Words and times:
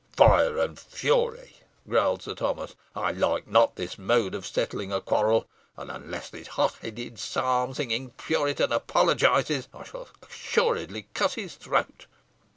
"Fire 0.13 0.57
and 0.57 0.79
fury!" 0.79 1.57
growled 1.87 2.23
Sir 2.23 2.33
Thomas. 2.33 2.73
"I 2.95 3.11
like 3.11 3.47
not 3.47 3.75
this 3.75 3.99
mode 3.99 4.33
of 4.33 4.47
settling 4.47 4.91
a 4.91 4.99
quarrel; 4.99 5.45
and 5.77 5.91
unless 5.91 6.27
this 6.31 6.47
hot 6.47 6.73
headed 6.81 7.19
psalm 7.19 7.75
singing 7.75 8.09
puritan 8.17 8.71
apologises, 8.71 9.67
I 9.71 9.83
shall 9.83 10.07
assuredly 10.27 11.05
cut 11.13 11.33
his 11.35 11.53
throat." 11.53 12.07